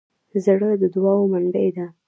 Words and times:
زړه 0.45 0.69
د 0.81 0.83
دوعا 0.95 1.15
منبع 1.31 1.67
ده. 1.75 1.85